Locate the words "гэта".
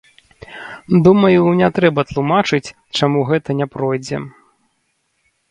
3.29-3.49